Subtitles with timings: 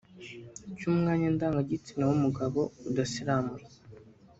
[0.77, 2.59] cy’umwanya ndangagitsina w’umugabo
[2.89, 3.65] udasiramuye